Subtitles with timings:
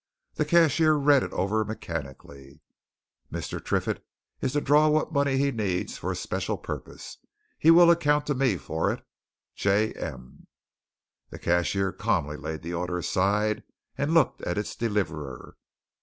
[0.33, 2.61] The cashier read it over mechanically.
[3.31, 3.63] "Mr.
[3.63, 4.03] Triffitt
[4.41, 7.19] is to draw what money he needs for a special purpose.
[7.59, 9.05] He will account to me for it.
[9.53, 9.93] J.
[9.93, 10.47] M."
[11.29, 13.61] The cashier calmly laid the order aside
[13.95, 15.55] and looked at its deliverer.